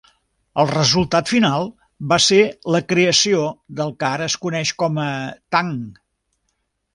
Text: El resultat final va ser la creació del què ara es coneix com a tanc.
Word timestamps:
El 0.61 0.67
resultat 0.69 1.27
final 1.33 1.67
va 2.13 2.17
ser 2.27 2.39
la 2.77 2.81
creació 2.93 3.43
del 3.81 3.93
què 4.01 4.09
ara 4.09 4.31
es 4.31 4.39
coneix 4.47 4.73
com 4.85 4.99
a 5.05 5.07
tanc. 5.59 6.03